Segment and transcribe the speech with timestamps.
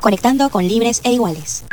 [0.00, 1.64] Conectando con libres e iguales.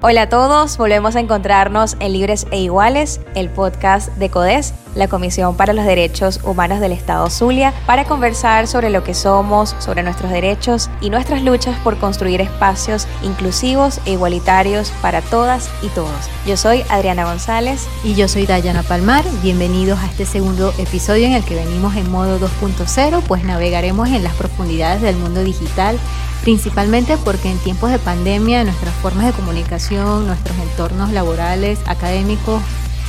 [0.00, 5.08] Hola a todos, volvemos a encontrarnos en Libres e Iguales, el podcast de CODES, la
[5.08, 10.02] Comisión para los Derechos Humanos del Estado Zulia, para conversar sobre lo que somos, sobre
[10.02, 16.30] nuestros derechos y nuestras luchas por construir espacios inclusivos e igualitarios para todas y todos.
[16.46, 17.86] Yo soy Adriana González.
[18.02, 19.24] Y yo soy Dayana Palmar.
[19.42, 24.24] Bienvenidos a este segundo episodio en el que venimos en modo 2.0, pues navegaremos en
[24.24, 25.98] las profundidades del mundo digital
[26.46, 32.62] principalmente porque en tiempos de pandemia nuestras formas de comunicación, nuestros entornos laborales, académicos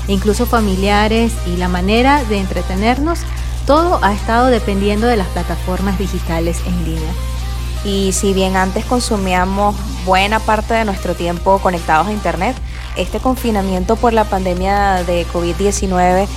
[0.08, 3.20] incluso familiares y la manera de entretenernos,
[3.66, 7.12] todo ha estado dependiendo de las plataformas digitales en línea.
[7.84, 9.76] Y si bien antes consumíamos
[10.06, 12.56] buena parte de nuestro tiempo conectados a Internet,
[12.96, 16.28] este confinamiento por la pandemia de COVID-19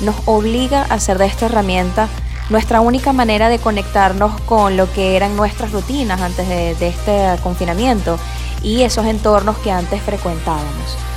[0.00, 2.08] nos obliga a hacer de esta herramienta
[2.50, 8.18] nuestra única manera de conectarnos con lo que eran nuestras rutinas antes de, este confinamiento
[8.62, 11.07] y esos entornos que antes frecuentábamos.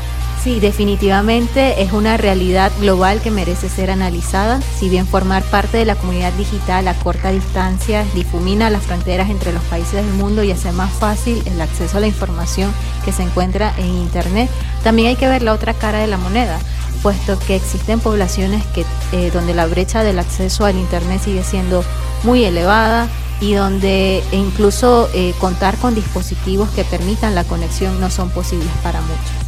[0.43, 4.59] Sí, definitivamente es una realidad global que merece ser analizada.
[4.79, 9.53] Si bien formar parte de la comunidad digital a corta distancia difumina las fronteras entre
[9.53, 12.73] los países del mundo y hace más fácil el acceso a la información
[13.05, 14.49] que se encuentra en Internet,
[14.83, 16.57] también hay que ver la otra cara de la moneda
[17.03, 21.83] puesto que existen poblaciones que, eh, donde la brecha del acceso al Internet sigue siendo
[22.23, 23.07] muy elevada
[23.41, 29.01] y donde incluso eh, contar con dispositivos que permitan la conexión no son posibles para
[29.01, 29.40] muchos.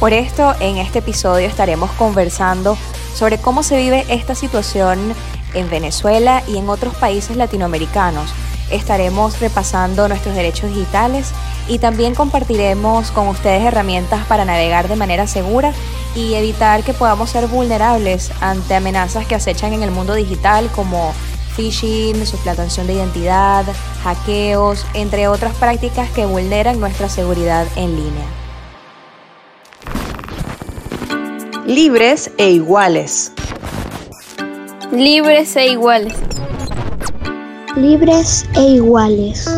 [0.00, 2.76] Por esto, en este episodio estaremos conversando
[3.14, 5.14] sobre cómo se vive esta situación
[5.54, 8.30] en Venezuela y en otros países latinoamericanos.
[8.70, 11.30] Estaremos repasando nuestros derechos digitales
[11.68, 15.72] y también compartiremos con ustedes herramientas para navegar de manera segura
[16.14, 21.12] y evitar que podamos ser vulnerables ante amenazas que acechan en el mundo digital como
[21.56, 23.64] phishing, suplantación de identidad,
[24.02, 28.26] hackeos, entre otras prácticas que vulneran nuestra seguridad en línea.
[31.66, 33.32] Libres e iguales.
[34.92, 36.12] Libres e iguales.
[37.74, 39.48] Libres e iguales.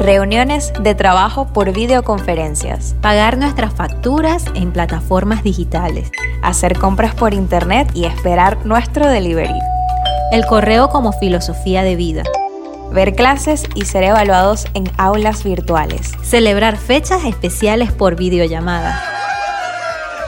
[0.00, 2.96] Reuniones de trabajo por videoconferencias.
[3.00, 6.10] Pagar nuestras facturas en plataformas digitales.
[6.42, 9.60] Hacer compras por internet y esperar nuestro delivery.
[10.32, 12.24] El correo como filosofía de vida.
[12.92, 16.14] Ver clases y ser evaluados en aulas virtuales.
[16.24, 19.17] Celebrar fechas especiales por videollamada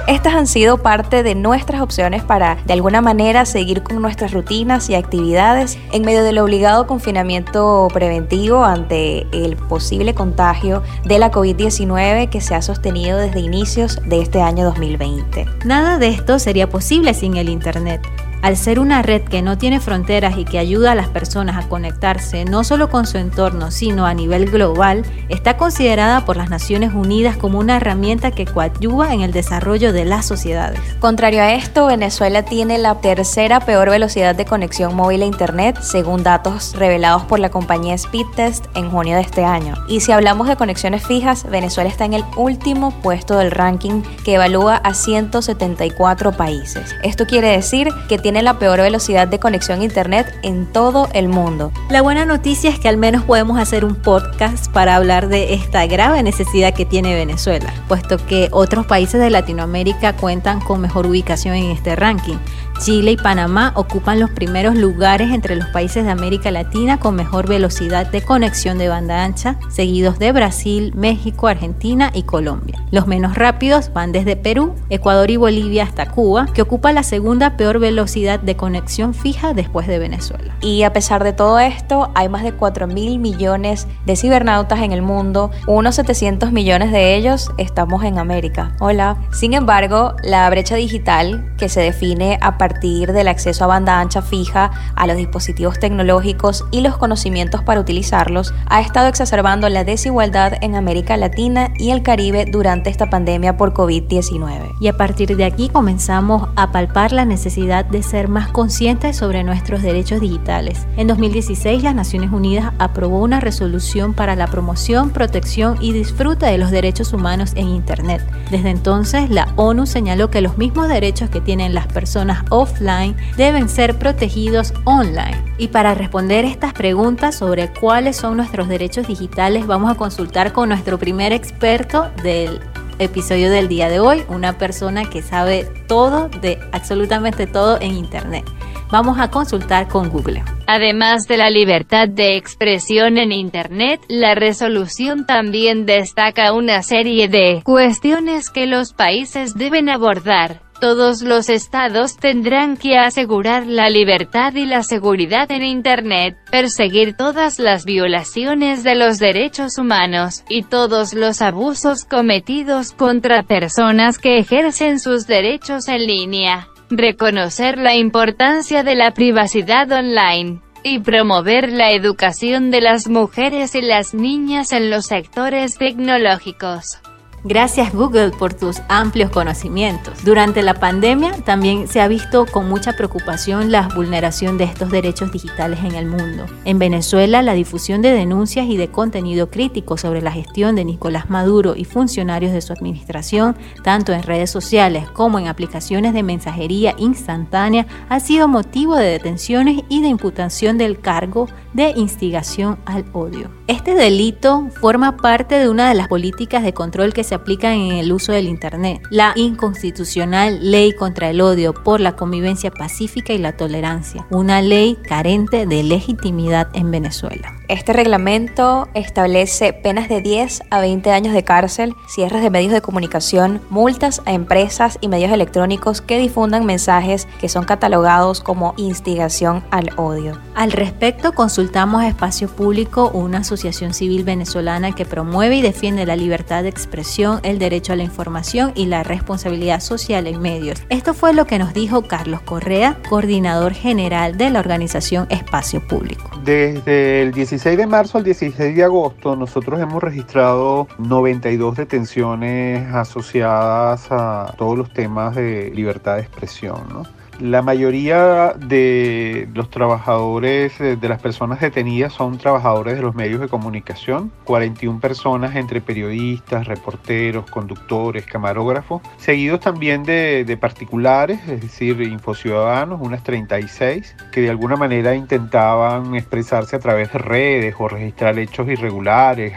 [0.06, 4.88] estas han sido parte de nuestras opciones para, de alguna manera, seguir con nuestras rutinas
[4.90, 12.28] y actividades en medio del obligado confinamiento preventivo ante el posible contagio de la COVID-19
[12.28, 15.46] que se ha sostenido desde inicios de este año 2020.
[15.64, 18.02] Nada de esto sería posible sin el Internet.
[18.42, 21.68] Al ser una red que no tiene fronteras y que ayuda a las personas a
[21.68, 26.94] conectarse no solo con su entorno, sino a nivel global, está considerada por las Naciones
[26.94, 30.80] Unidas como una herramienta que coadyuva en el desarrollo de las sociedades.
[31.00, 36.22] Contrario a esto, Venezuela tiene la tercera peor velocidad de conexión móvil a Internet, según
[36.22, 39.74] datos revelados por la compañía Speedtest en junio de este año.
[39.86, 44.36] Y si hablamos de conexiones fijas, Venezuela está en el último puesto del ranking que
[44.36, 46.94] evalúa a 174 países.
[47.02, 51.08] Esto quiere decir que tiene tiene la peor velocidad de conexión a Internet en todo
[51.14, 51.72] el mundo.
[51.88, 55.84] La buena noticia es que al menos podemos hacer un podcast para hablar de esta
[55.86, 61.56] grave necesidad que tiene Venezuela, puesto que otros países de Latinoamérica cuentan con mejor ubicación
[61.56, 62.36] en este ranking.
[62.80, 67.46] Chile y Panamá ocupan los primeros lugares entre los países de América Latina con mejor
[67.46, 72.82] velocidad de conexión de banda ancha, seguidos de Brasil, México, Argentina y Colombia.
[72.90, 77.58] Los menos rápidos van desde Perú, Ecuador y Bolivia hasta Cuba, que ocupa la segunda
[77.58, 80.56] peor velocidad de conexión fija después de Venezuela.
[80.62, 84.92] Y a pesar de todo esto, hay más de 4 mil millones de cibernautas en
[84.92, 88.74] el mundo, unos 700 millones de ellos estamos en América.
[88.80, 89.18] Hola.
[89.32, 93.98] Sin embargo, la brecha digital, que se define a partir partir del acceso a banda
[93.98, 99.82] ancha fija a los dispositivos tecnológicos y los conocimientos para utilizarlos, ha estado exacerbando la
[99.82, 104.76] desigualdad en América Latina y el Caribe durante esta pandemia por COVID-19.
[104.80, 109.42] Y a partir de aquí comenzamos a palpar la necesidad de ser más conscientes sobre
[109.42, 110.86] nuestros derechos digitales.
[110.96, 116.58] En 2016 las Naciones Unidas aprobó una resolución para la promoción, protección y disfrute de
[116.58, 118.22] los derechos humanos en Internet.
[118.48, 123.68] Desde entonces la ONU señaló que los mismos derechos que tienen las personas offline deben
[123.68, 125.54] ser protegidos online.
[125.58, 130.68] Y para responder estas preguntas sobre cuáles son nuestros derechos digitales, vamos a consultar con
[130.68, 132.60] nuestro primer experto del
[132.98, 138.44] episodio del día de hoy, una persona que sabe todo de absolutamente todo en Internet.
[138.90, 140.42] Vamos a consultar con Google.
[140.66, 147.62] Además de la libertad de expresión en Internet, la resolución también destaca una serie de
[147.64, 150.60] cuestiones que los países deben abordar.
[150.80, 157.58] Todos los estados tendrán que asegurar la libertad y la seguridad en Internet, perseguir todas
[157.58, 165.00] las violaciones de los derechos humanos, y todos los abusos cometidos contra personas que ejercen
[165.00, 172.70] sus derechos en línea, reconocer la importancia de la privacidad online, y promover la educación
[172.70, 177.00] de las mujeres y las niñas en los sectores tecnológicos.
[177.42, 180.22] Gracias Google por tus amplios conocimientos.
[180.24, 185.32] Durante la pandemia también se ha visto con mucha preocupación la vulneración de estos derechos
[185.32, 186.44] digitales en el mundo.
[186.66, 191.30] En Venezuela, la difusión de denuncias y de contenido crítico sobre la gestión de Nicolás
[191.30, 196.94] Maduro y funcionarios de su administración, tanto en redes sociales como en aplicaciones de mensajería
[196.98, 203.50] instantánea, ha sido motivo de detenciones y de imputación del cargo de instigación al odio.
[203.66, 207.92] Este delito forma parte de una de las políticas de control que se aplican en
[207.92, 213.38] el uso del Internet, la inconstitucional Ley contra el Odio por la Convivencia Pacífica y
[213.38, 217.59] la Tolerancia, una ley carente de legitimidad en Venezuela.
[217.70, 222.80] Este reglamento establece penas de 10 a 20 años de cárcel, cierres de medios de
[222.80, 229.62] comunicación, multas a empresas y medios electrónicos que difundan mensajes que son catalogados como instigación
[229.70, 230.36] al odio.
[230.56, 236.16] Al respecto, consultamos a Espacio Público, una asociación civil venezolana que promueve y defiende la
[236.16, 240.82] libertad de expresión, el derecho a la información y la responsabilidad social en medios.
[240.88, 246.28] Esto fue lo que nos dijo Carlos Correa, coordinador general de la organización Espacio Público.
[246.44, 254.06] Desde el 16 de marzo al 16 de agosto nosotros hemos registrado 92 detenciones asociadas
[254.10, 256.80] a todos los temas de libertad de expresión.
[256.90, 257.19] ¿no?
[257.40, 263.40] La mayoría de los trabajadores, eh, de las personas detenidas, son trabajadores de los medios
[263.40, 264.30] de comunicación.
[264.44, 273.22] 41 personas entre periodistas, reporteros, conductores, camarógrafos, seguidos también de, particulares, es decir, infociudadanos, unas
[273.24, 279.54] 36, que de alguna manera intentaban expresarse a través de redes o registrar hechos irregulares,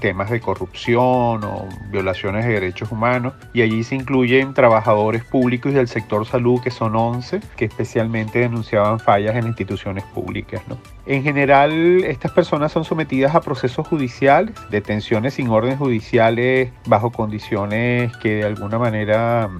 [0.00, 3.34] temas de corrupción o violaciones de derechos humanos.
[3.54, 6.90] Y allí se incluyen trabajadores públicos del sector salud, que son
[7.56, 10.62] que especialmente denunciaban fallas en instituciones públicas.
[11.06, 18.16] En general, estas personas son sometidas a procesos judiciales, detenciones sin órdenes judiciales bajo condiciones
[18.18, 19.50] que de alguna manera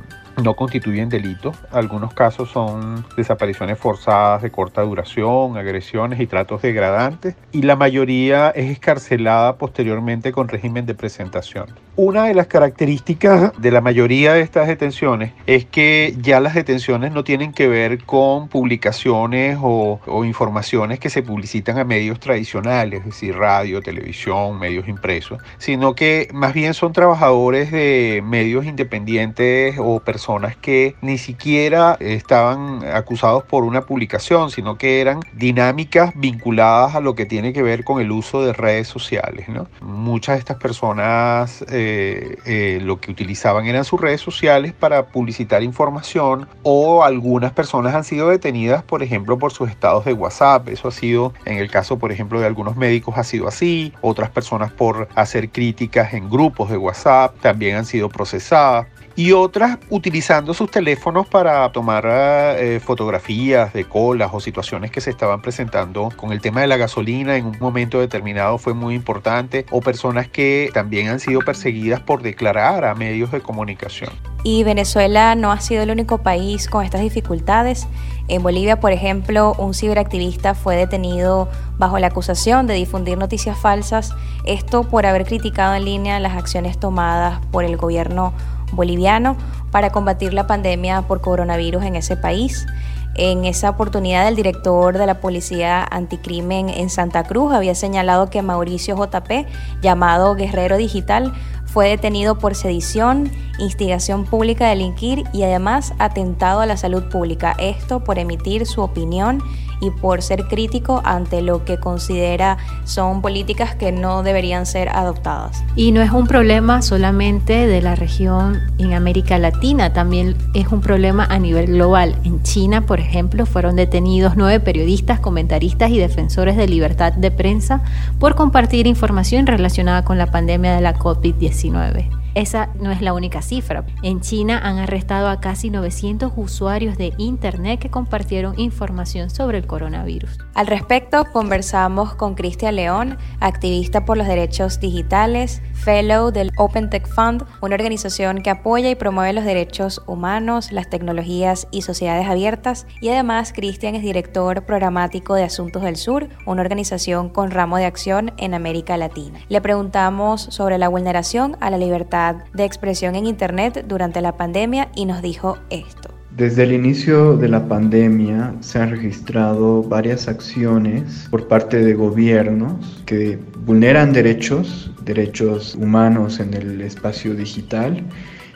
[0.42, 1.52] no constituyen delito.
[1.70, 8.50] Algunos casos son desapariciones forzadas de corta duración, agresiones y tratos degradantes, y la mayoría
[8.50, 11.66] es escarcelada posteriormente con régimen de presentación.
[11.96, 17.12] Una de las características de la mayoría de estas detenciones es que ya las detenciones
[17.12, 23.00] no tienen que ver con publicaciones o, o informaciones que se publicitan a medios tradicionales,
[23.00, 29.76] es decir, radio, televisión, medios impresos, sino que más bien son trabajadores de medios independientes
[29.78, 36.12] o personas personas que ni siquiera estaban acusados por una publicación, sino que eran dinámicas
[36.14, 39.46] vinculadas a lo que tiene que ver con el uso de redes sociales.
[39.80, 45.62] Muchas de estas personas eh, eh, lo que utilizaban eran sus redes sociales para publicitar
[45.62, 50.68] información o algunas personas han sido detenidas, por ejemplo, por sus estados de WhatsApp.
[50.68, 53.94] Eso ha sido, en el caso, por ejemplo, de algunos médicos ha sido así.
[54.02, 58.86] Otras personas por hacer críticas en grupos de WhatsApp también han sido procesadas
[59.20, 65.10] y otras utilizando sus teléfonos para tomar eh, fotografías de colas o situaciones que se
[65.10, 69.66] estaban presentando con el tema de la gasolina en un momento determinado fue muy importante
[69.70, 74.10] o personas que también han sido perseguidas por declarar a medios de comunicación.
[74.42, 77.88] Y Venezuela no ha sido el único país con estas dificultades.
[78.28, 81.46] En Bolivia, por ejemplo, un ciberactivista fue detenido
[81.76, 84.14] bajo la acusación de difundir noticias falsas,
[84.46, 88.32] esto por haber criticado en línea las acciones tomadas por el gobierno
[88.72, 89.36] boliviano
[89.70, 92.66] para combatir la pandemia por coronavirus en ese país.
[93.14, 98.40] En esa oportunidad, el director de la Policía Anticrimen en Santa Cruz había señalado que
[98.40, 99.46] Mauricio JP,
[99.82, 101.32] llamado Guerrero Digital,
[101.66, 107.54] fue detenido por sedición, instigación pública de delinquir y además atentado a la salud pública.
[107.58, 109.40] Esto por emitir su opinión
[109.80, 115.62] y por ser crítico ante lo que considera son políticas que no deberían ser adoptadas.
[115.76, 120.80] Y no es un problema solamente de la región en América Latina, también es un
[120.80, 122.16] problema a nivel global.
[122.24, 127.82] En China, por ejemplo, fueron detenidos nueve periodistas, comentaristas y defensores de libertad de prensa
[128.18, 132.19] por compartir información relacionada con la pandemia de la COVID-19.
[132.34, 133.84] Esa no es la única cifra.
[134.02, 139.66] En China han arrestado a casi 900 usuarios de Internet que compartieron información sobre el
[139.66, 140.38] coronavirus.
[140.54, 147.06] Al respecto, conversamos con Cristian León, activista por los derechos digitales, fellow del Open Tech
[147.06, 152.86] Fund, una organización que apoya y promueve los derechos humanos, las tecnologías y sociedades abiertas.
[153.00, 157.86] Y además, Cristian es director programático de Asuntos del Sur, una organización con ramo de
[157.86, 159.38] acción en América Latina.
[159.48, 164.90] Le preguntamos sobre la vulneración a la libertad de expresión en Internet durante la pandemia
[164.94, 166.09] y nos dijo esto.
[166.40, 173.02] Desde el inicio de la pandemia se han registrado varias acciones por parte de gobiernos
[173.04, 178.02] que vulneran derechos, derechos humanos en el espacio digital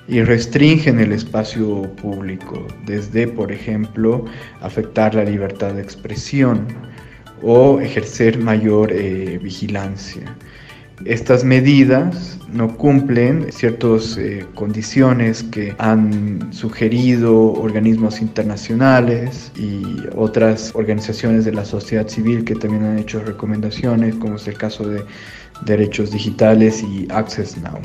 [0.08, 4.24] y restringen el espacio público, desde, por ejemplo,
[4.62, 6.66] afectar la libertad de expresión
[7.42, 10.34] o ejercer mayor eh, vigilancia.
[11.04, 19.82] Estas medidas no cumplen ciertas eh, condiciones que han sugerido organismos internacionales y
[20.14, 24.88] otras organizaciones de la sociedad civil que también han hecho recomendaciones, como es el caso
[24.88, 25.04] de
[25.66, 27.80] derechos digitales y Access Now.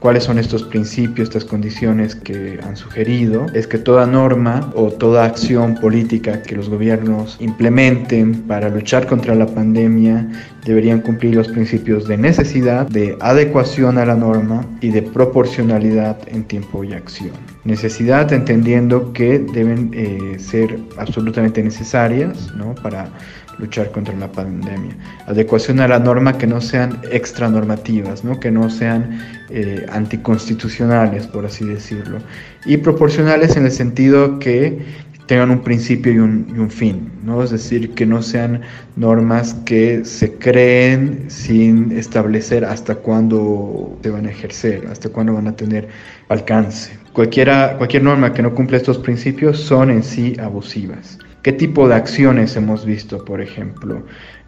[0.00, 3.46] ¿Cuáles son estos principios, estas condiciones que han sugerido?
[3.52, 9.34] Es que toda norma o toda acción política que los gobiernos implementen para luchar contra
[9.34, 10.28] la pandemia
[10.64, 16.44] deberían cumplir los principios de necesidad, de adecuación a la norma y de proporcionalidad en
[16.44, 17.32] tiempo y acción.
[17.64, 22.74] Necesidad entendiendo que deben eh, ser absolutamente necesarias ¿no?
[22.76, 23.08] para
[23.58, 24.96] luchar contra la pandemia.
[25.26, 28.38] Adecuación a la norma que no sean extranormativas, ¿no?
[28.38, 32.18] que no sean eh, anticonstitucionales, por así decirlo.
[32.64, 34.78] Y proporcionales en el sentido que
[35.28, 37.42] tengan un principio y un, y un, fin, ¿no?
[37.42, 38.62] Es decir, que no sean
[38.96, 45.46] normas que se creen sin establecer hasta cuándo se van a ejercer, hasta cuándo van
[45.46, 45.88] a tener
[46.30, 46.92] alcance.
[47.12, 51.18] Cualquiera, cualquier norma que no cumple estos principios son en sí abusivas.
[51.48, 54.02] ¿Qué tipo de acciones hemos visto, por ejemplo?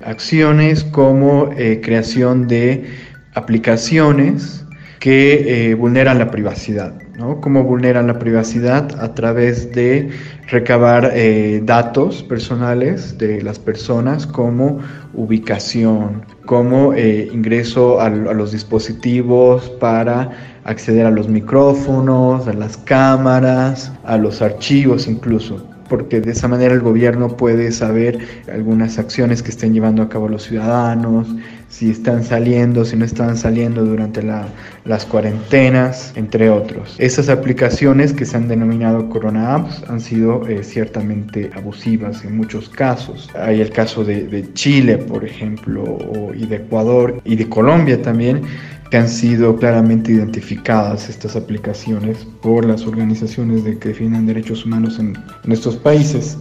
[0.05, 2.85] Acciones como eh, creación de
[3.33, 4.67] aplicaciones
[4.99, 6.93] que eh, vulneran la privacidad.
[7.17, 7.41] ¿no?
[7.41, 9.03] ¿Cómo vulneran la privacidad?
[9.03, 10.11] A través de
[10.49, 14.81] recabar eh, datos personales de las personas como
[15.15, 20.33] ubicación, como ingreso a, a los dispositivos para
[20.65, 26.73] acceder a los micrófonos, a las cámaras, a los archivos incluso porque de esa manera
[26.73, 28.19] el gobierno puede saber
[28.51, 31.27] algunas acciones que estén llevando a cabo los ciudadanos,
[31.69, 36.95] si están saliendo, si no están saliendo durante las cuarentenas, entre otros.
[36.99, 42.69] Esas aplicaciones que se han denominado Corona Apps han sido eh, ciertamente abusivas en muchos
[42.69, 43.29] casos.
[43.35, 45.99] Hay el caso de, Chile, por ejemplo,
[46.35, 48.43] y de Ecuador y de Colombia también,
[48.91, 54.99] que han sido claramente identificadas estas aplicaciones por las organizaciones de que defienden derechos humanos
[54.99, 56.37] en, en estos países.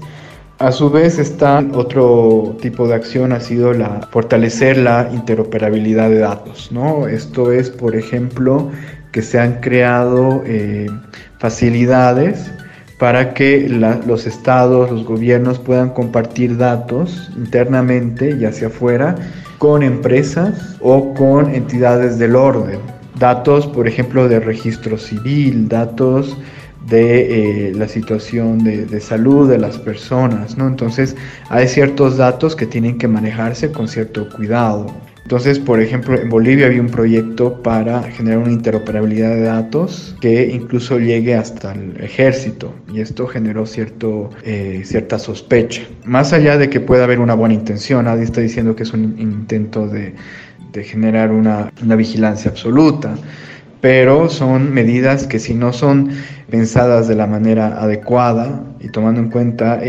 [0.60, 6.20] A su vez está otro tipo de acción ha sido la fortalecer la interoperabilidad de
[6.20, 7.08] datos, ¿no?
[7.08, 8.70] Esto es, por ejemplo,
[9.14, 10.88] que se han creado eh,
[11.38, 12.52] facilidades
[13.00, 19.16] para que los estados, los gobiernos puedan compartir datos internamente y hacia afuera
[19.60, 22.80] con empresas o con entidades del orden.
[23.20, 26.38] Datos, por ejemplo, de registro civil, datos
[26.88, 30.68] de eh, la situación de, de, salud de las personas, ¿no?
[30.68, 31.16] Entonces
[31.50, 34.88] hay ciertos datos que tienen que manejarse con cierto cuidado.
[35.24, 40.48] Entonces, por ejemplo, en Bolivia había un proyecto para generar una interoperabilidad de datos que
[40.48, 45.84] incluso llegue hasta el ejército y esto generó cierto, eh, cierta sospecha.
[46.04, 49.20] Más allá de que pueda haber una buena intención, nadie está diciendo que es un
[49.20, 50.16] intento de,
[50.84, 53.16] generar una vigilancia absoluta
[53.82, 56.10] pero son medidas que si no son
[56.50, 59.80] pensadas de la manera adecuada y tomando en cuenta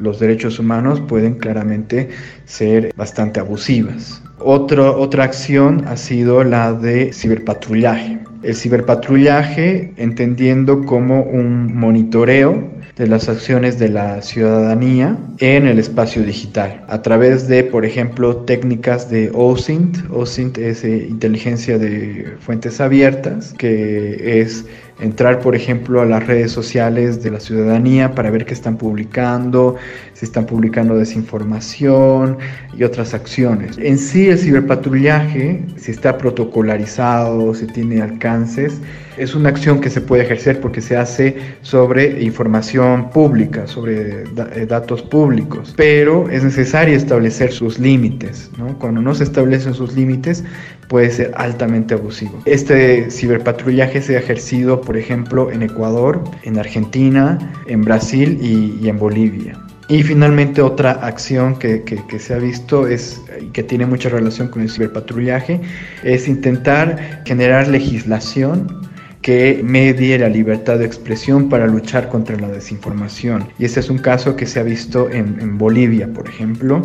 [0.00, 2.08] los derechos humanos pueden claramente
[2.44, 4.22] ser bastante abusivas.
[4.38, 8.18] otra acción ha sido la de ciberpatrullaje.
[8.42, 16.22] El ciberpatrullaje entendiendo como un monitoreo de las acciones de la ciudadanía en el espacio
[16.24, 19.98] digital a través de, por ejemplo, técnicas de OSINT.
[20.10, 24.66] OSINT es eh, inteligencia de fuentes abiertas, que es
[25.00, 29.76] entrar, por ejemplo, a las redes sociales de la ciudadanía para ver qué están publicando,
[30.14, 32.38] si están publicando desinformación
[32.76, 33.78] y otras acciones.
[33.78, 38.80] En sí, el ciberpatrullaje, si está protocolarizado, si tiene alcances,
[39.18, 44.66] Es una acción que se puede ejercer porque se hace sobre información pública, sobre eh,
[44.66, 48.48] datos públicos, pero es necesario establecer sus límites.
[48.78, 50.44] Cuando no se establecen sus límites,
[50.88, 52.40] puede ser altamente abusivo.
[52.44, 58.98] Este ciberpatrullaje se ha ejercido, por ejemplo, en Ecuador, en Argentina, en Brasil y, en
[58.98, 59.52] Bolivia.
[59.90, 63.20] Y finalmente otra acción que, que, se ha visto es
[63.52, 65.60] que tiene mucha relación con el ciberpatrullaje
[66.04, 68.88] es intentar generar legislación
[69.20, 73.46] que medie la libertad de expresión para luchar contra la desinformación.
[73.58, 76.80] Y este es un caso que se ha visto en, Bolivia, por ejemplo,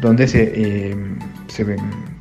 [0.00, 0.96] donde se, eh,
[1.46, 1.76] se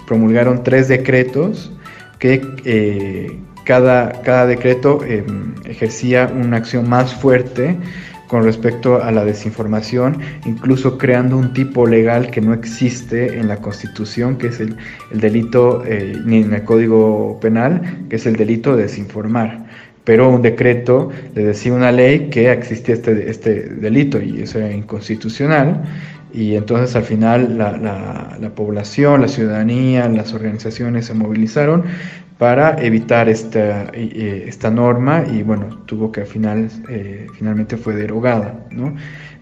[0.05, 1.73] promulgaron tres decretos
[2.19, 5.23] que eh, cada, cada, decreto eh,
[5.65, 7.77] ejercía una acción más fuerte
[8.27, 13.57] con respecto a la desinformación, incluso creando un tipo legal que no existe en la
[13.57, 14.75] Constitución, que es el,
[15.11, 19.65] delito, eh, ni en el Código Penal, que es el delito de desinformar.
[20.03, 24.71] Pero un decreto le decía una ley que existía este, este delito y eso era
[24.71, 25.83] inconstitucional
[26.33, 27.77] y entonces al final la,
[28.39, 31.83] la, población, la ciudadanía, las organizaciones se movilizaron
[32.37, 38.65] para evitar esta, esta norma y bueno, tuvo que al final, eh, finalmente fue derogada.
[38.71, 38.95] ¿no?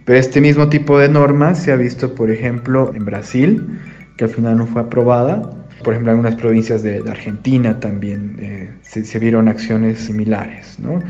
[0.05, 3.79] Pero este mismo tipo de norma se ha visto, por ejemplo, en Brasil,
[4.17, 5.41] que al final no fue aprobada.
[5.83, 10.77] Por ejemplo, en algunas provincias de, Argentina también eh, se, se, vieron acciones similares.
[10.79, 11.01] ¿no?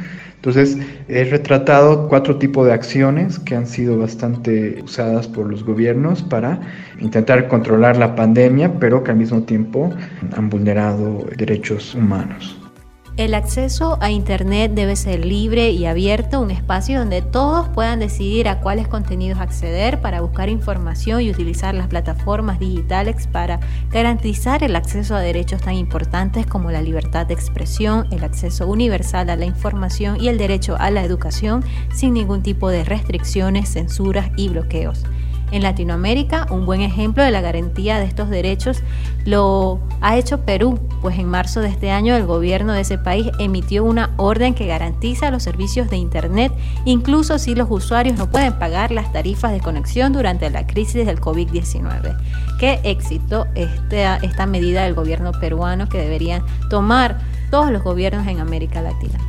[0.41, 0.75] Entonces,
[1.07, 6.59] he retratado cuatro tipos de acciones que han sido bastante usadas por los gobiernos para
[6.99, 9.93] intentar controlar la pandemia, pero que al mismo tiempo
[10.35, 12.60] han vulnerado derechos humanos.
[13.17, 18.47] El acceso a Internet debe ser libre y abierto, un espacio donde todos puedan decidir
[18.47, 23.59] a cuáles contenidos acceder para buscar información y utilizar las plataformas digitales para
[23.91, 29.29] garantizar el acceso a derechos tan importantes como la libertad de expresión, el acceso universal
[29.29, 34.31] a la información y el derecho a la educación sin ningún tipo de restricciones, censuras
[34.37, 35.03] y bloqueos.
[35.51, 38.81] En Latinoamérica, un buen ejemplo de la garantía de estos derechos
[39.25, 43.27] lo ha hecho Perú, pues en marzo de este año el gobierno de ese país
[43.37, 46.53] emitió una orden que garantiza los servicios de Internet,
[46.85, 51.19] incluso si los usuarios no pueden pagar las tarifas de conexión durante la crisis del
[51.19, 52.17] COVID-19.
[52.57, 58.39] Qué éxito esta, esta medida del gobierno peruano que deberían tomar todos los gobiernos en
[58.39, 59.19] América Latina.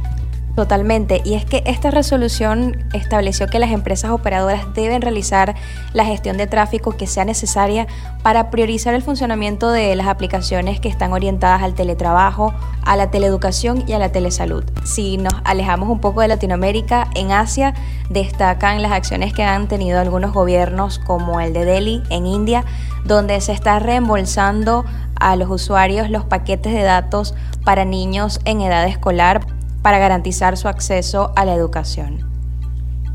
[0.55, 5.55] Totalmente, y es que esta resolución estableció que las empresas operadoras deben realizar
[5.95, 7.87] la gestión de tráfico que sea necesaria
[8.23, 12.53] para priorizar el funcionamiento de las aplicaciones que están orientadas al teletrabajo,
[12.85, 14.63] a la teleeducación y a la telesalud.
[14.85, 17.73] Si nos alejamos un poco de Latinoamérica, en Asia
[18.11, 22.67] destacan las acciones que han tenido algunos gobiernos como el de Delhi en India,
[23.07, 24.85] donde se está reembolsando
[25.19, 27.35] a los usuarios los paquetes de datos
[27.65, 29.47] para niños en edad escolar
[29.83, 32.31] para garantizar su acceso a la educación.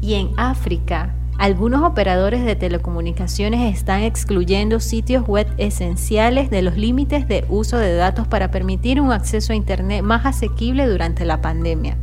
[0.01, 7.27] Y en África, algunos operadores de telecomunicaciones están excluyendo sitios web esenciales de los límites
[7.27, 11.97] de uso de datos para permitir un acceso a Internet más asequible durante la pandemia.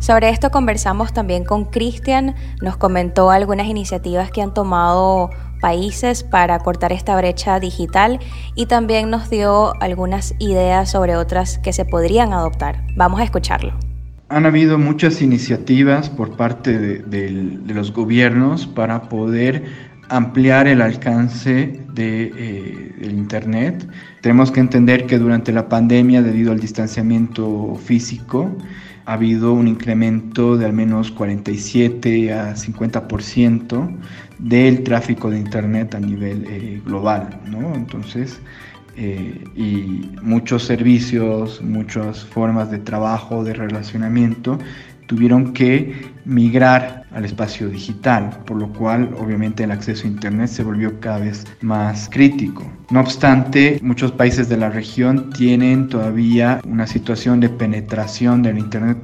[0.00, 6.58] Sobre esto conversamos también con Cristian, nos comentó algunas iniciativas que han tomado países para
[6.58, 8.18] cortar esta brecha digital
[8.54, 12.82] y también nos dio algunas ideas sobre otras que se podrían adoptar.
[12.96, 13.72] Vamos a escucharlo.
[14.28, 17.30] Han habido muchas iniciativas por parte de,
[17.66, 19.64] los gobiernos para poder
[20.08, 23.88] ampliar el alcance de, eh, del Internet.
[24.20, 28.56] Tenemos que entender que durante la pandemia, debido al distanciamiento físico,
[29.10, 33.98] ha habido un incremento de al menos 47 a 50%
[34.38, 37.74] del tráfico de Internet a nivel eh, global, ¿no?
[37.74, 38.40] Entonces,
[38.96, 44.60] eh, y muchos servicios, muchas formas de trabajo, de relacionamiento,
[45.10, 45.92] tuvieron que
[46.24, 51.18] migrar al espacio digital, por lo cual obviamente el acceso a Internet se volvió cada
[51.18, 52.62] vez más crítico.
[52.90, 58.98] No obstante, muchos países de la región tienen todavía una situación de penetración del Internet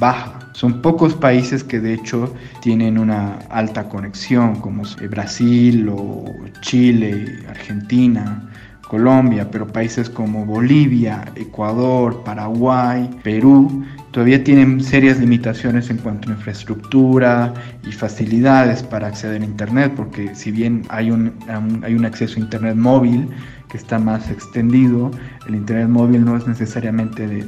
[0.00, 0.40] baja.
[0.52, 6.24] Son pocos países que de hecho tienen una alta conexión, como Brasil o
[6.62, 8.50] Chile, Argentina,
[8.88, 16.32] Colombia, pero países como Bolivia, Ecuador, Paraguay, Perú, todavía tienen serias limitaciones en cuanto a
[16.32, 17.52] infraestructura
[17.86, 21.32] y facilidades para acceder a Internet, porque si bien hay un,
[21.82, 23.28] hay un acceso a Internet móvil
[23.68, 25.10] que está más extendido,
[25.48, 27.42] el Internet móvil no es necesariamente de,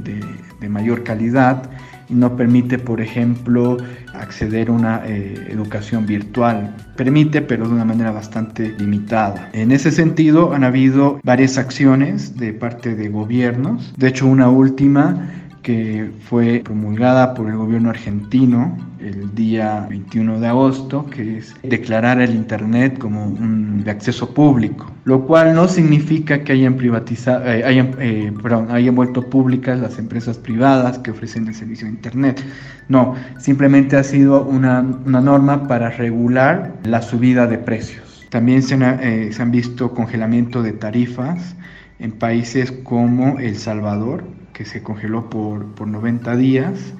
[0.61, 1.71] de mayor calidad
[2.09, 3.77] y no permite, por ejemplo,
[4.15, 6.75] acceder a una eh, educación virtual.
[6.97, 9.51] Permite, pero de una manera bastante limitada.
[9.53, 13.93] En ese sentido, han habido varias acciones de parte de gobiernos.
[13.97, 15.31] De hecho, una última
[15.65, 22.21] que fue promulgada por el gobierno argentino el día 21 de agosto, que es declarar
[22.21, 27.65] el Internet como un de acceso público, lo cual no significa que hayan privatizado, eh,
[27.65, 32.45] hayan, eh, perdón, hayan vuelto públicas las empresas privadas que ofrecen el servicio de Internet.
[32.89, 38.27] No, simplemente ha sido una, una norma para regular la subida de precios.
[38.29, 41.57] También se, eh, se han visto congelamiento de tarifas
[42.01, 46.95] en países como El Salvador, que se congeló por, por 90 días,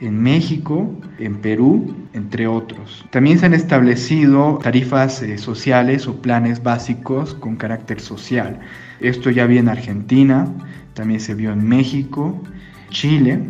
[0.00, 3.06] en México, en Perú, entre otros.
[3.10, 8.60] También se han establecido tarifas eh, sociales o planes básicos con carácter social.
[9.00, 10.46] Esto ya vi en Argentina,
[10.92, 12.38] también se vio en México,
[12.90, 13.40] Chile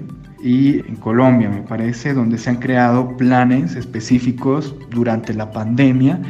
[0.41, 6.21] y en Colombia, me parece, donde se han creado planes específicos durante la pandemia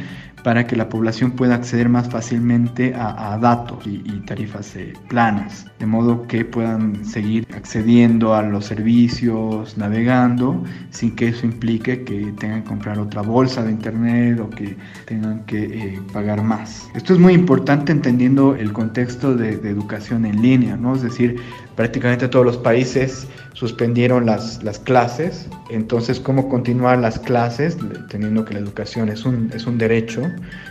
[0.47, 4.77] para que la población pueda acceder más fácilmente a, datos y, tarifas
[5.09, 12.05] planas, de modo que puedan seguir accediendo a los servicios, navegando, sin que eso implique
[12.05, 16.89] que tengan que comprar otra bolsa de internet o que tengan que eh, pagar más.
[16.95, 20.95] Esto es muy importante entendiendo el contexto de, de educación en línea, ¿no?
[20.95, 21.41] Es decir,
[21.75, 23.27] prácticamente todos los países
[23.57, 27.75] suspendieron las, las clases, entonces cómo continuar las clases
[28.07, 30.21] teniendo que la educación es un, es un derecho.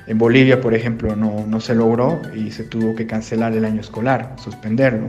[0.07, 3.81] En Bolivia, por ejemplo, no, no se logró y se tuvo que cancelar el año
[3.81, 5.09] escolar, suspenderlo,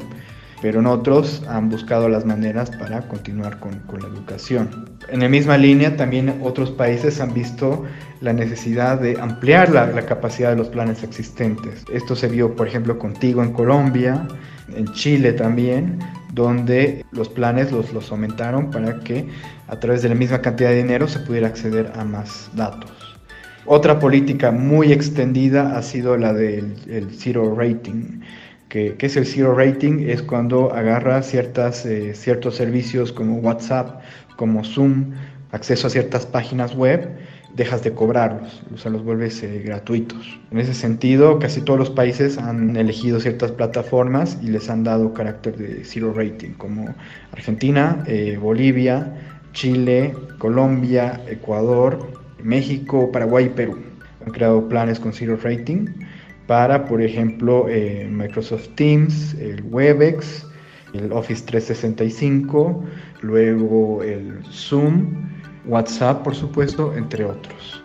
[0.60, 4.90] pero en otros han buscado las maneras para continuar con, con la educación.
[5.10, 7.86] En la misma línea, también otros países han visto
[8.22, 11.86] la necesidad de ampliar la, la capacidad de los planes existentes.
[11.94, 14.28] Esto se vio, por ejemplo, contigo en Colombia,
[14.76, 16.00] en Chile también,
[16.34, 19.28] donde los planes los, los aumentaron para que
[19.68, 22.92] a través de la misma cantidad de dinero se pudiera acceder a más datos.
[23.66, 28.22] Otra política muy extendida ha sido la del zero rating.
[28.70, 30.06] que ¿Qué, es el zero rating?
[30.08, 34.02] Es cuando agarra ciertas, eh, ciertos servicios como WhatsApp,
[34.38, 35.12] como Zoom,
[35.52, 37.18] acceso a ciertas páginas web
[37.58, 40.40] dejas de cobrarlos, los vuelves eh, gratuitos.
[40.52, 45.12] En ese sentido, casi todos los países han elegido ciertas plataformas y les han dado
[45.14, 46.94] carácter de zero rating, como
[47.32, 49.12] Argentina, eh, Bolivia,
[49.54, 52.12] Chile, Colombia, Ecuador,
[52.44, 53.80] México, Paraguay y Perú.
[54.24, 55.88] Han creado planes con zero rating
[56.46, 60.46] para, por ejemplo, eh, Microsoft Teams, el Webex,
[60.94, 62.84] el Office 365,
[63.22, 65.37] luego el Zoom,
[65.68, 67.84] WhatsApp, por supuesto, entre otros.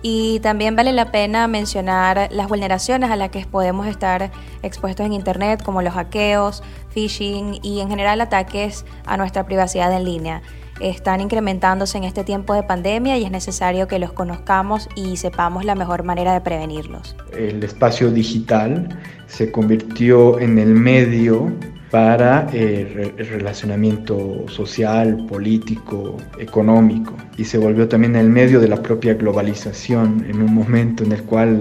[0.00, 4.30] Y también vale la pena mencionar las vulneraciones a las que podemos estar
[4.62, 10.04] expuestos en Internet, como los hackeos, phishing y en general ataques a nuestra privacidad en
[10.04, 10.42] línea.
[10.80, 15.64] Están incrementándose en este tiempo de pandemia y es necesario que los conozcamos y sepamos
[15.64, 17.16] la mejor manera de prevenirlos.
[17.36, 21.52] El espacio digital se convirtió en el medio
[21.90, 28.82] para eh, el relacionamiento social, político, económico y se volvió también el medio de la
[28.82, 31.60] propia globalización en un momento en el cual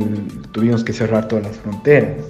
[0.52, 2.26] tuvimos que cerrar todas las fronteras.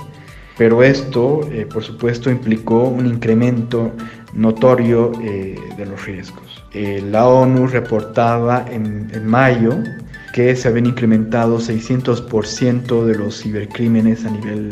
[0.58, 3.92] Pero esto, eh, por supuesto, implicó un incremento
[4.34, 6.64] notorio eh, de los riesgos.
[6.74, 9.74] la ONU reportaba en, en mayo
[10.34, 14.72] que se habían incrementado 600% de los cibercrímenes a nivel,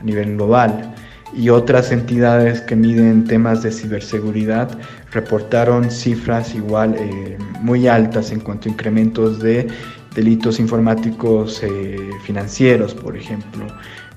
[0.00, 0.94] a nivel global
[1.34, 4.78] y otras entidades que miden temas de ciberseguridad
[5.12, 9.66] reportaron cifras igual eh, muy altas en cuanto a incrementos de
[10.14, 13.66] delitos informáticos eh, financieros, por ejemplo,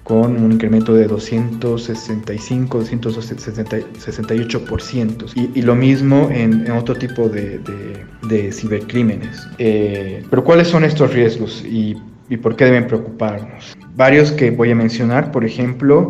[0.04, 5.32] con un incremento de 265, 268%.
[5.36, 7.60] Y, y lo mismo en, otro tipo de,
[8.28, 9.48] de, cibercrímenes.
[9.60, 11.96] Eh, pero ¿cuáles son estos riesgos y,
[12.30, 13.78] y por qué deben preocuparnos?
[13.96, 16.08] Varios que voy a mencionar, por ejemplo,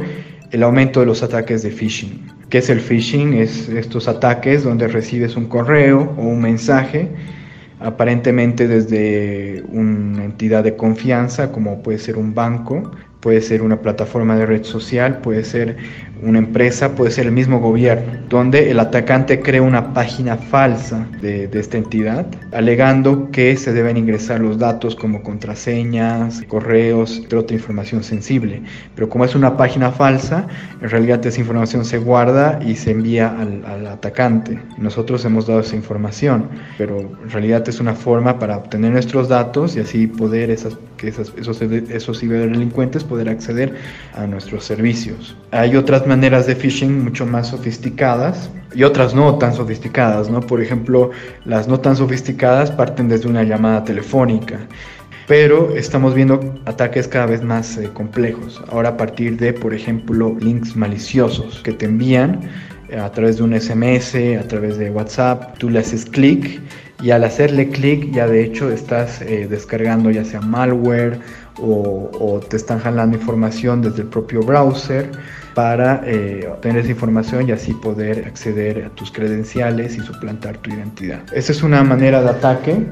[0.51, 2.27] el aumento de los ataques de phishing.
[2.49, 3.33] ¿Qué es el phishing?
[3.33, 7.09] Es estos ataques donde recibes un correo o un mensaje
[7.79, 14.35] aparentemente desde una entidad de confianza como puede ser un banco, puede ser una plataforma
[14.35, 15.77] de red social, puede ser
[16.21, 21.49] una empresa, puede ser el mismo gobierno, donde el atacante crea una página falsa de,
[21.53, 28.03] esta entidad, alegando que se deben ingresar los datos como contraseñas, correos, entre otra información
[28.03, 28.61] sensible.
[28.95, 30.47] Pero como es una página falsa,
[30.81, 34.59] en realidad esa información se guarda y se envía al, atacante.
[34.77, 39.75] Nosotros hemos dado esa información, pero en realidad es una forma para obtener nuestros datos
[39.75, 43.75] y así poder esas, que esos, esos ciberdelincuentes poder acceder
[44.15, 45.35] a nuestros servicios.
[45.51, 50.41] Hay otras maneras de phishing mucho más sofisticadas y otras no tan sofisticadas, ¿no?
[50.41, 51.11] Por ejemplo,
[51.45, 54.59] las no tan sofisticadas parten desde una llamada telefónica,
[55.27, 58.61] pero estamos viendo ataques cada vez más eh, complejos.
[58.71, 62.41] Ahora a partir de, por ejemplo, links maliciosos que te envían
[62.97, 66.59] a través de un SMS, a través de WhatsApp, tú le haces clic
[67.01, 71.19] y al hacerle clic ya de hecho estás eh, descargando ya sea malware
[71.61, 75.11] o, te están jalando información desde el propio browser
[75.53, 80.69] para eh, obtener esa información y así poder acceder a tus credenciales y suplantar tu
[80.69, 81.21] identidad.
[81.33, 82.87] Esa es una manera de ataque.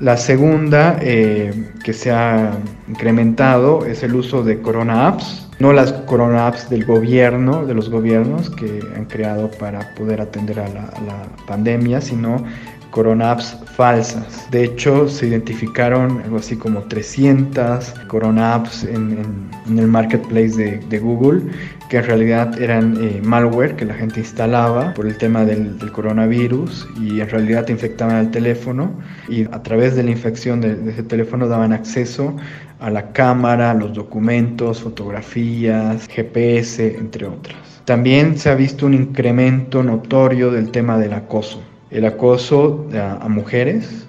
[0.00, 2.52] La segunda eh, que se ha
[2.88, 7.88] incrementado es el uso de Corona Apps, no las Corona Apps del gobierno, de los
[7.88, 12.44] gobiernos que han creado para poder atender a la, pandemia, sino
[12.90, 14.50] Corona Apps falsas.
[14.50, 21.42] De hecho, se identificaron algo así como 300 Corona Apps en, el marketplace de, Google,
[21.88, 26.88] que en realidad eran eh, malware que la gente instalaba por el tema del, coronavirus
[27.00, 28.92] y en realidad infectaban el teléfono
[29.28, 32.34] y a través de la infección de ese teléfono daban acceso
[32.82, 37.56] a la cámara, los documentos, fotografías, GPS, entre otras.
[37.84, 44.06] También se ha visto un incremento notorio del tema del acoso el acoso a, mujeres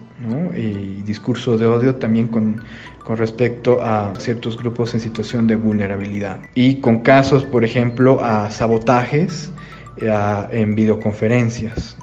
[0.55, 2.63] y discurso de odio también con,
[3.09, 6.39] respecto a ciertos grupos en situación de vulnerabilidad.
[6.55, 9.51] Y con casos, por ejemplo, a sabotajes
[9.97, 11.97] en videoconferencias,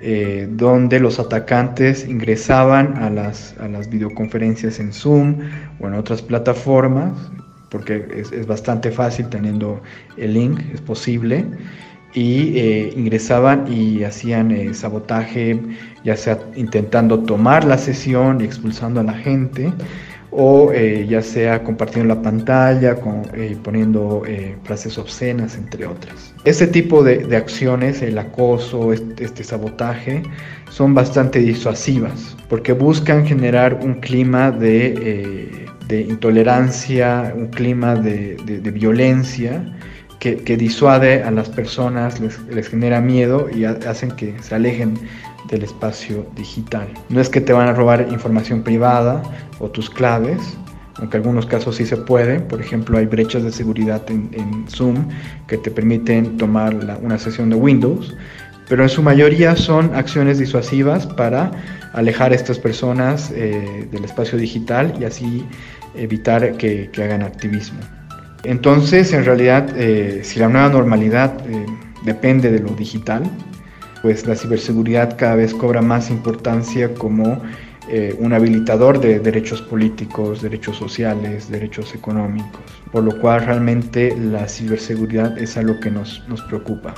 [0.00, 5.38] eh, donde los atacantes ingresaban a las, a las videoconferencias en Zoom
[5.80, 7.12] o en otras plataformas,
[7.70, 9.82] porque es, es bastante fácil teniendo
[10.16, 11.44] el link, es posible
[12.14, 15.60] y eh, ingresaban y hacían eh, sabotaje,
[16.04, 19.72] ya sea intentando tomar la sesión y expulsando a la gente,
[20.30, 23.22] o eh, ya sea compartiendo la pantalla, con,
[23.62, 24.22] poniendo
[24.64, 26.34] frases obscenas, entre otras.
[26.44, 30.22] Este tipo de, acciones, el acoso, este, sabotaje,
[30.70, 39.62] son bastante disuasivas, porque buscan generar un clima de, intolerancia, un clima de violencia,
[40.18, 44.98] que, disuade a las personas, les, genera miedo y hacen que se alejen
[45.46, 46.88] del espacio digital.
[47.08, 49.22] No es que te van a robar información privada
[49.58, 50.56] o tus claves,
[50.96, 52.40] aunque en algunos casos sí se puede.
[52.40, 55.08] Por ejemplo, hay brechas de seguridad en, Zoom
[55.46, 58.16] que te permiten tomar una sesión de Windows,
[58.68, 61.50] pero en su mayoría son acciones disuasivas para
[61.94, 65.46] alejar a estas personas eh, del espacio digital y así
[65.94, 67.80] evitar que hagan activismo.
[68.44, 71.66] Entonces, en realidad, eh, si la nueva normalidad eh,
[72.04, 73.22] depende de lo digital,
[74.02, 77.40] pues la ciberseguridad cada vez cobra más importancia como
[77.90, 82.60] eh, un habilitador de derechos políticos, derechos sociales, derechos económicos,
[82.92, 86.94] por lo cual realmente la ciberseguridad es algo que nos preocupa.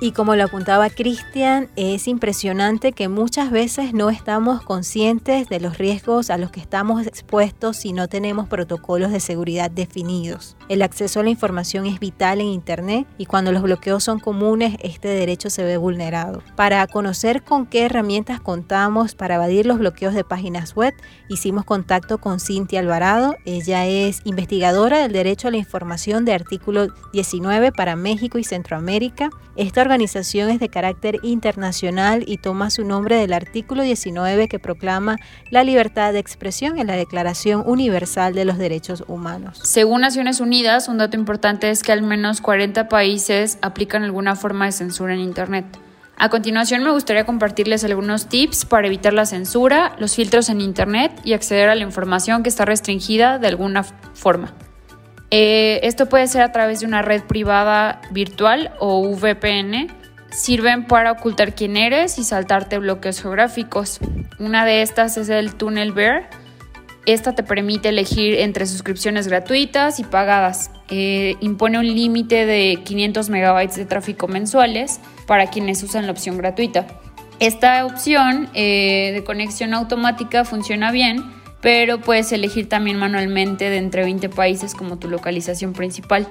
[0.00, 5.76] Y como lo apuntaba Cristian, es impresionante que muchas veces no estamos conscientes de los
[5.76, 10.56] riesgos a los que estamos expuestos si no tenemos protocolos de seguridad definidos.
[10.68, 14.76] El acceso a la información es vital en Internet y cuando los bloqueos son comunes,
[14.84, 16.44] este derecho se ve vulnerado.
[16.54, 20.94] Para conocer con qué herramientas contamos para evadir los bloqueos de páginas web,
[21.28, 23.34] hicimos contacto con Cintia Alvarado.
[23.44, 29.30] Ella es investigadora del derecho a la información de artículo 19 para México y Centroamérica.
[29.56, 35.16] Esta organización es de carácter internacional y toma su nombre del artículo 19 que proclama
[35.50, 39.60] la libertad de expresión en la Declaración Universal de los Derechos Humanos.
[39.64, 44.66] Según Naciones Unidas, un dato importante es que al menos 40 países aplican alguna forma
[44.66, 45.64] de censura en Internet.
[46.18, 51.12] A continuación me gustaría compartirles algunos tips para evitar la censura, los filtros en Internet
[51.24, 54.52] y acceder a la información que está restringida de alguna forma.
[55.30, 59.88] Eh, esto puede ser a través de una red privada virtual o VPN.
[60.30, 63.98] Sirven para ocultar quién eres y saltarte bloqueos geográficos.
[64.38, 66.28] Una de estas es el Tunnel Bear.
[67.06, 70.70] Esta te permite elegir entre suscripciones gratuitas y pagadas.
[70.90, 76.36] Eh, impone un límite de 500 megabytes de tráfico mensuales para quienes usan la opción
[76.36, 76.86] gratuita.
[77.40, 84.02] Esta opción eh, de conexión automática funciona bien pero puedes elegir también manualmente de entre
[84.02, 86.26] 20 países como tu localización principal.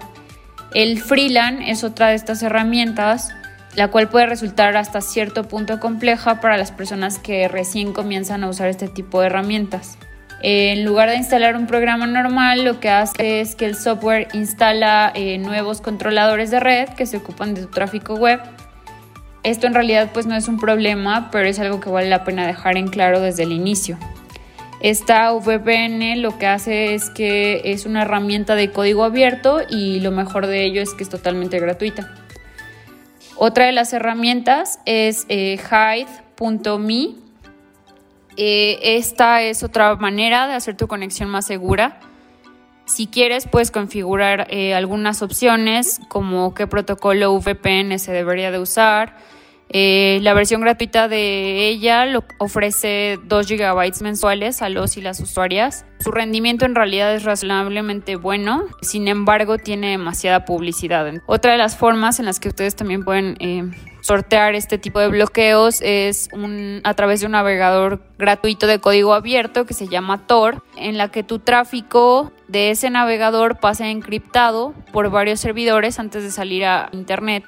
[0.74, 3.30] El Freelan es otra de estas herramientas,
[3.76, 8.50] la cual puede resultar hasta cierto punto compleja para las personas que recién comienzan a
[8.50, 9.98] usar este tipo de herramientas.
[10.42, 15.12] En lugar de instalar un programa normal, lo que hace es que el software instala
[15.16, 18.40] eh, nuevos controladores de red que se ocupan de tu tráfico web.
[19.44, 22.46] Esto en realidad pues no es un problema, pero es algo que vale la pena
[22.46, 23.98] dejar en claro desde el inicio.
[24.80, 30.12] Esta VPN lo que hace es que es una herramienta de código abierto y lo
[30.12, 32.14] mejor de ello es que es totalmente gratuita.
[33.36, 37.16] Otra de las herramientas es eh, hide.me.
[38.36, 42.00] Eh, esta es otra manera de hacer tu conexión más segura.
[42.86, 49.18] Si quieres, puedes configurar eh, algunas opciones como qué protocolo VPN se debería de usar.
[49.70, 52.06] Eh, la versión gratuita de ella
[52.38, 55.86] ofrece 2 GB mensuales a los y las usuarias.
[56.00, 61.12] Su rendimiento en realidad es razonablemente bueno, sin embargo tiene demasiada publicidad.
[61.26, 63.64] Otra de las formas en las que ustedes también pueden eh,
[64.02, 66.30] sortear este tipo de bloqueos es
[66.84, 71.10] a través de un navegador gratuito de código abierto que se llama Tor, en la
[71.12, 76.90] que tu tráfico de ese navegador pasa encriptado por varios servidores antes de salir a
[76.94, 77.44] Internet.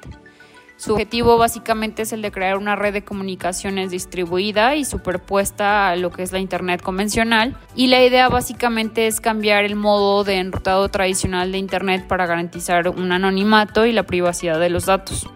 [0.80, 5.96] Su objetivo básicamente es el de crear una red de comunicaciones distribuida y superpuesta a
[5.96, 7.54] lo que es la Internet convencional.
[7.76, 12.88] Y la idea básicamente es cambiar el modo de enrutado tradicional de Internet para garantizar
[12.88, 15.28] un anonimato y la privacidad de los datos.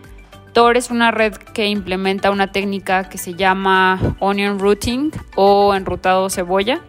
[0.54, 6.30] Tor es una red que implementa una técnica que se llama onion routing o enrutado
[6.30, 6.80] cebolla,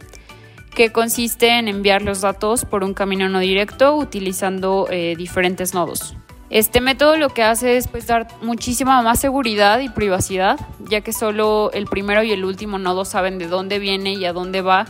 [0.74, 6.16] que consiste en enviar los datos por un camino no directo utilizando eh, diferentes nodos.
[6.56, 11.12] Este método lo que hace es pues, dar muchísima más seguridad y privacidad, ya que
[11.12, 14.86] solo el primero y el último nodo saben de dónde viene y a dónde va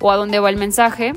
[0.00, 1.12] o a dónde va el mensaje.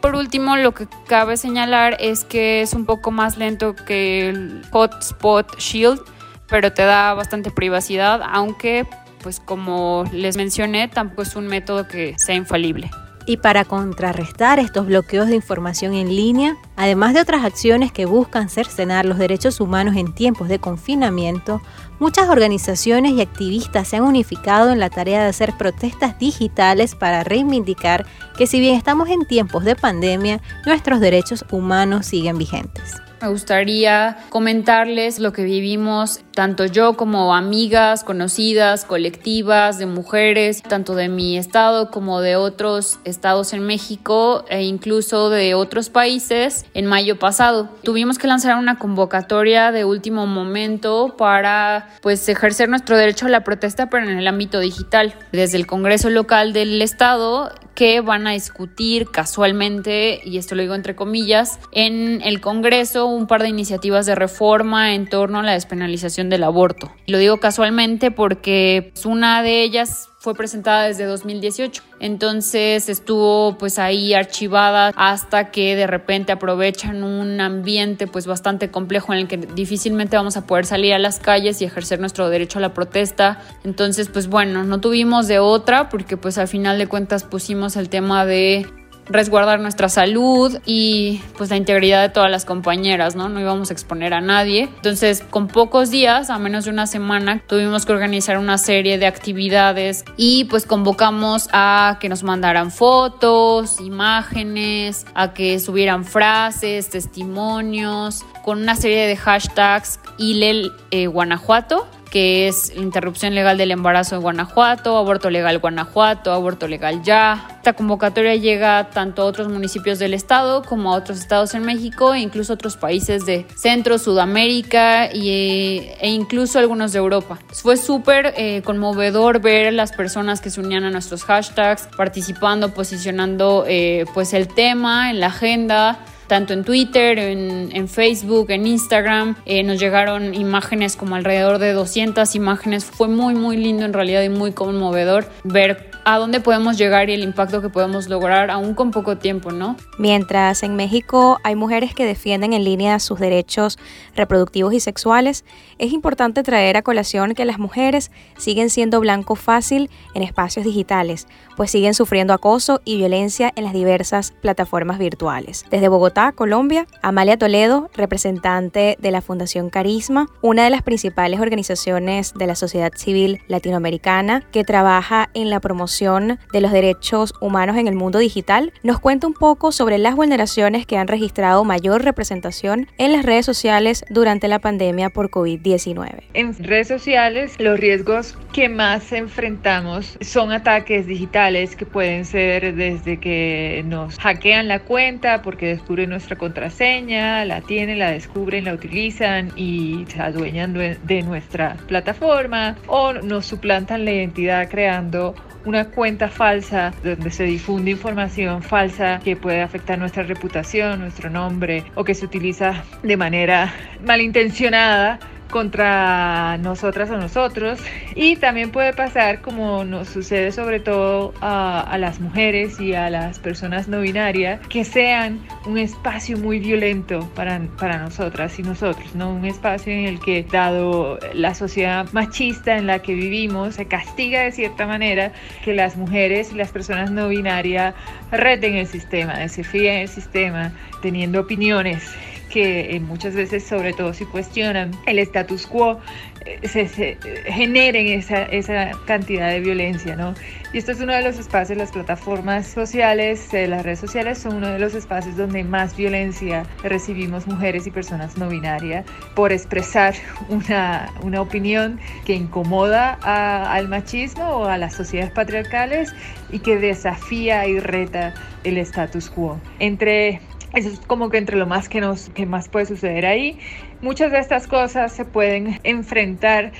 [0.00, 4.64] Por último, lo que cabe señalar es que es un poco más lento que el
[4.72, 6.00] Hotspot Shield,
[6.48, 8.84] pero te da bastante privacidad, aunque
[9.22, 12.90] pues como les mencioné, tampoco es un método que sea infalible.
[13.28, 18.48] Y para contrarrestar estos bloqueos de información en línea, además de otras acciones que buscan
[18.48, 21.60] cercenar los derechos humanos en tiempos de confinamiento,
[21.98, 27.24] muchas organizaciones y activistas se han unificado en la tarea de hacer protestas digitales para
[27.24, 28.06] reivindicar
[28.38, 33.05] que si bien estamos en tiempos de pandemia, nuestros derechos humanos siguen vigentes.
[33.20, 40.94] Me gustaría comentarles lo que vivimos tanto yo como amigas, conocidas, colectivas, de mujeres, tanto
[40.94, 46.84] de mi estado como de otros estados en México e incluso de otros países en
[46.84, 47.70] mayo pasado.
[47.82, 53.44] Tuvimos que lanzar una convocatoria de último momento para pues ejercer nuestro derecho a la
[53.44, 55.14] protesta pero en el ámbito digital.
[55.32, 60.74] Desde el Congreso local del estado que van a discutir casualmente, y esto lo digo
[60.74, 65.52] entre comillas, en el Congreso un par de iniciativas de reforma en torno a la
[65.52, 66.92] despenalización del aborto.
[67.06, 71.84] Lo digo casualmente porque una de ellas fue presentada desde 2018.
[72.00, 79.12] Entonces estuvo pues ahí archivada hasta que de repente aprovechan un ambiente pues bastante complejo
[79.12, 82.58] en el que difícilmente vamos a poder salir a las calles y ejercer nuestro derecho
[82.58, 83.40] a la protesta.
[83.62, 87.88] Entonces pues bueno, no tuvimos de otra porque pues al final de cuentas pusimos el
[87.88, 88.66] tema de
[89.08, 93.28] resguardar nuestra salud y pues la integridad de todas las compañeras, ¿no?
[93.28, 94.64] No íbamos a exponer a nadie.
[94.76, 99.06] Entonces, con pocos días, a menos de una semana, tuvimos que organizar una serie de
[99.06, 108.24] actividades y pues convocamos a que nos mandaran fotos, imágenes, a que subieran frases, testimonios,
[108.44, 114.22] con una serie de hashtags ILEL eh, Guanajuato que es interrupción legal del embarazo en
[114.22, 117.48] Guanajuato, aborto legal Guanajuato, aborto legal ya.
[117.56, 122.14] Esta convocatoria llega tanto a otros municipios del estado como a otros estados en México
[122.14, 127.38] e incluso otros países de Centro, Sudamérica y, e incluso algunos de Europa.
[127.52, 133.64] Fue súper eh, conmovedor ver las personas que se unían a nuestros hashtags, participando, posicionando
[133.66, 139.36] eh, pues el tema en la agenda tanto en Twitter, en, Facebook, en Instagram.
[139.46, 142.84] Eh, nos llegaron imágenes como alrededor de 200 imágenes.
[142.84, 147.14] Fue muy, muy lindo en realidad y muy conmovedor ver a dónde podemos llegar y
[147.14, 149.76] el impacto que podemos lograr aún con poco tiempo, ¿no?
[149.98, 153.76] Mientras en México hay mujeres que defienden en línea sus derechos
[154.14, 155.44] reproductivos y sexuales,
[155.78, 161.26] es importante traer a colación que las mujeres siguen siendo blanco fácil en espacios digitales,
[161.56, 165.64] pues siguen sufriendo acoso y violencia en las diversas plataformas virtuales.
[165.70, 172.32] Desde Bogotá, Colombia, Amalia Toledo, representante de la Fundación Carisma, una de las principales organizaciones
[172.32, 177.88] de la sociedad civil latinoamericana que trabaja en la promoción de los derechos humanos en
[177.88, 182.86] el mundo digital, nos cuenta un poco sobre las vulneraciones que han registrado mayor representación
[182.98, 186.24] en las redes sociales durante la pandemia por COVID-19.
[186.34, 193.18] En redes sociales, los riesgos que más enfrentamos son ataques digitales que pueden ser desde
[193.18, 199.50] que nos hackean la cuenta porque descubren nuestra contraseña, la tienen, la descubren, la utilizan
[199.56, 205.34] y se adueñan de nuestra plataforma o nos suplantan la identidad creando
[205.66, 211.84] una cuenta falsa donde se difunde información falsa que puede afectar nuestra reputación, nuestro nombre
[211.96, 215.18] o que se utiliza de manera malintencionada
[215.50, 217.78] contra nosotras o nosotros
[218.14, 223.38] y también puede pasar como nos sucede sobre todo a, las mujeres y a las
[223.38, 229.30] personas no binarias que sean un espacio muy violento para, para nosotras y nosotros, ¿no?
[229.32, 234.42] Un espacio en el que dado la sociedad machista en la que vivimos se castiga
[234.42, 235.32] de cierta manera
[235.64, 237.94] que las mujeres y las personas no binarias
[238.30, 242.14] reten el sistema, desafíen el sistema teniendo opiniones
[242.50, 245.98] que eh, muchas veces, sobre todo si cuestionan el status quo,
[246.44, 250.34] eh, se, generen esa, esa, cantidad de violencia, ¿no?
[250.72, 254.56] Y esto es uno de los espacios, las plataformas sociales, eh, las redes sociales son
[254.56, 260.14] uno de los espacios donde más violencia recibimos mujeres y personas no binarias por expresar
[260.48, 266.14] una, una opinión que incomoda al machismo o a las sociedades patriarcales
[266.50, 268.34] y que desafía y reta
[268.64, 269.58] el status quo.
[269.78, 270.40] Entre
[270.76, 273.58] eso es como que entre lo más que, nos, que más puede suceder ahí.
[274.02, 276.72] Muchas de estas cosas se pueden enfrentar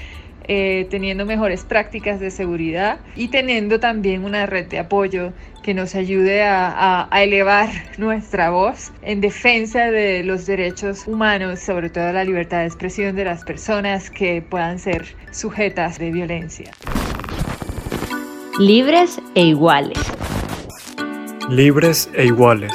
[0.49, 5.33] eh, teniendo mejores prácticas de seguridad y teniendo también una red de apoyo
[5.63, 11.89] que nos ayude a, a, elevar nuestra voz en defensa de los derechos humanos, sobre
[11.89, 16.71] todo la libertad de expresión de las personas que puedan ser sujetas de violencia.
[18.61, 19.99] Libres e iguales.
[21.49, 22.73] Libres e iguales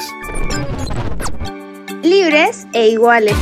[2.04, 3.36] libres e iguales.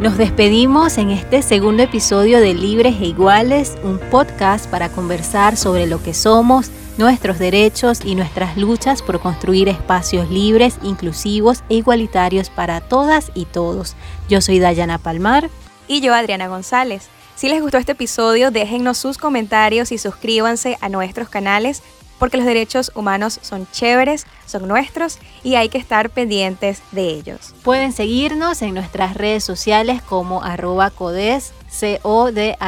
[0.00, 5.86] Nos despedimos en este segundo episodio de Libres e Iguales, un podcast para conversar sobre
[5.86, 12.50] lo que somos, nuestros derechos y nuestras luchas por construir espacios libres, inclusivos e igualitarios
[12.50, 13.96] para todas y todos.
[14.28, 15.50] Yo soy Dayana Palmar.
[15.88, 17.08] Y yo, Adriana González.
[17.34, 21.82] Si les gustó este episodio, déjennos sus comentarios y suscríbanse a nuestros canales
[22.18, 27.54] porque los derechos humanos son chéveres, son nuestros y hay que estar pendientes de ellos.
[27.62, 32.58] Pueden seguirnos en nuestras redes sociales como arroba codes, C-O-D-H-E-Z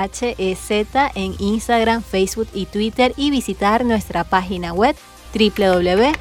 [1.14, 4.96] en Instagram, Facebook y Twitter y visitar nuestra página web
[5.34, 6.20] www.codes.ong.